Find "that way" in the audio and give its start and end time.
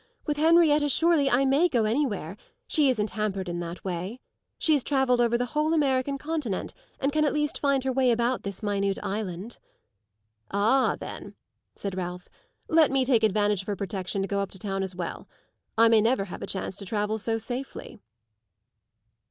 3.59-4.19